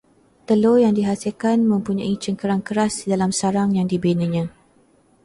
[0.49, 4.43] Telur yang dihasilkan mempunyai cangkerang keras di dalam sarang yang dibinanya